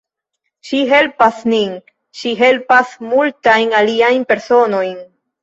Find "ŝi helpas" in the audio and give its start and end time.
0.69-1.41, 2.21-2.95